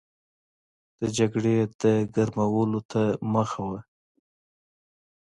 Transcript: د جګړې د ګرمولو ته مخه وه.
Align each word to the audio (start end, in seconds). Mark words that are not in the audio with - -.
د 0.99 1.01
جګړې 1.17 1.55
د 1.81 1.85
ګرمولو 2.13 2.79
ته 2.91 3.01
مخه 3.33 3.61
وه. 3.69 3.79